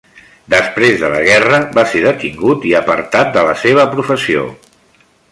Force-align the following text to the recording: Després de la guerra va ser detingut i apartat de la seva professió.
Després 0.51 0.95
de 1.01 1.09
la 1.15 1.19
guerra 1.25 1.59
va 1.75 1.83
ser 1.91 2.01
detingut 2.05 2.65
i 2.69 2.73
apartat 2.79 3.29
de 3.35 3.43
la 3.49 3.53
seva 3.65 3.85
professió. 3.95 4.47